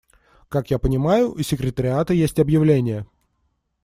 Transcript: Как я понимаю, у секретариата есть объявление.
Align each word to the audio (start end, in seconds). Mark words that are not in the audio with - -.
Как 0.49 0.71
я 0.71 0.79
понимаю, 0.79 1.31
у 1.31 1.39
секретариата 1.43 2.15
есть 2.15 2.39
объявление. 2.39 3.05